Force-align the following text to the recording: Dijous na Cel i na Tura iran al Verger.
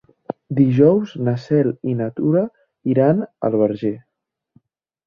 Dijous 0.59 1.13
na 1.27 1.35
Cel 1.43 1.69
i 1.91 1.95
na 2.01 2.09
Tura 2.17 2.43
iran 2.95 3.23
al 3.51 3.61
Verger. 3.65 3.95